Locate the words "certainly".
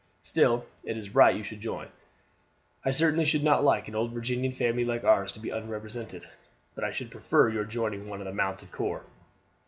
2.89-3.23